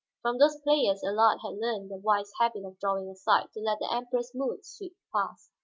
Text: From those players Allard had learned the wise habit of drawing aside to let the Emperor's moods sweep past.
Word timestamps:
From 0.23 0.39
those 0.39 0.59
players 0.59 1.03
Allard 1.03 1.41
had 1.43 1.59
learned 1.59 1.91
the 1.91 1.97
wise 1.97 2.31
habit 2.39 2.65
of 2.65 2.79
drawing 2.79 3.07
aside 3.07 3.53
to 3.53 3.59
let 3.59 3.77
the 3.77 3.93
Emperor's 3.93 4.33
moods 4.33 4.67
sweep 4.67 4.97
past. 5.13 5.51